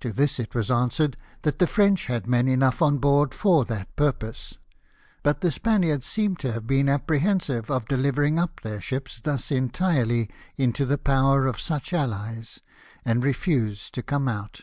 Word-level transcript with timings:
To 0.00 0.14
this 0.14 0.40
it 0.40 0.54
was 0.54 0.70
answered 0.70 1.18
that 1.42 1.58
the 1.58 1.66
French 1.66 2.06
had 2.06 2.26
men 2.26 2.48
enough 2.48 2.80
on 2.80 2.96
board 2.96 3.34
for 3.34 3.66
that 3.66 3.94
purpose. 3.96 4.56
But 5.22 5.42
the 5.42 5.50
Spaniards 5.50 6.06
seem 6.06 6.36
to 6.36 6.52
have 6.54 6.66
been 6.66 6.88
apprehensive 6.88 7.70
of 7.70 7.84
delivering 7.84 8.38
up 8.38 8.62
their 8.62 8.80
ships 8.80 9.20
thus 9.22 9.52
entirely 9.52 10.30
into 10.56 10.86
the 10.86 10.96
power 10.96 11.46
of 11.46 11.60
such 11.60 11.92
allies, 11.92 12.60
and 13.04 13.22
refused 13.22 13.92
to 13.96 14.02
come 14.02 14.26
out. 14.26 14.62